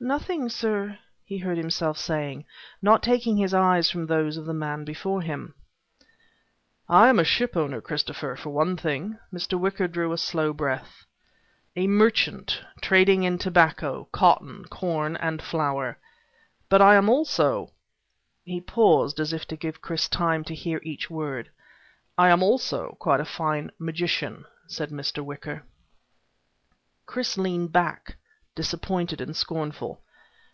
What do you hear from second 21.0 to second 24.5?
word, "I am also quite a fine magician,"